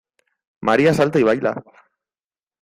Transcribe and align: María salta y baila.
María 0.61 0.95
salta 0.95 1.19
y 1.19 1.23
baila. 1.29 1.61